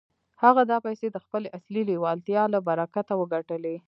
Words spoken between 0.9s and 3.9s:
د خپلې اصلي لېوالتيا له برکته وګټلې.